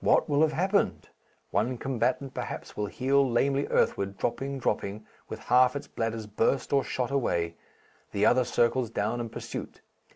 [0.00, 1.10] What will have happened?
[1.52, 6.82] One combatant, perhaps, will heel lamely earthward, dropping, dropping, with half its bladders burst or
[6.82, 7.54] shot away,
[8.10, 9.82] the other circles down in pursuit....